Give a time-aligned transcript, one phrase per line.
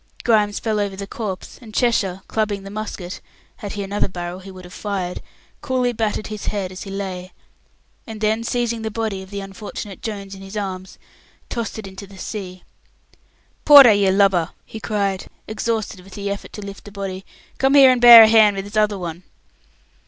[0.23, 3.21] Grimes fell over the corpse, and Cheshire, clubbing the musket
[3.57, 5.21] had he another barrel he would have fired
[5.61, 7.33] coolly battered his head as he lay,
[8.07, 10.97] and then, seizing the body of the unfortunate Jones in his arms,
[11.49, 12.63] tossed it into the sea.
[13.63, 17.23] "Porter, you lubber!" he cried, exhausted with the effort to lift the body,
[17.59, 19.21] "come and bear a hand with this other one!"